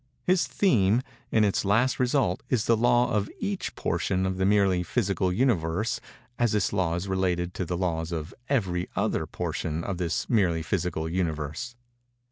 [0.23, 4.81] His theme, in its last result, is the law of each portion of the merely
[4.81, 5.99] physical Universe,
[6.39, 10.63] as this law is related to the laws of every other portion of this merely
[10.63, 11.75] physical Universe.